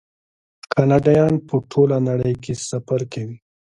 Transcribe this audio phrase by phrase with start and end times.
[0.73, 3.37] کاناډایان په ټوله نړۍ کې سفر کوي.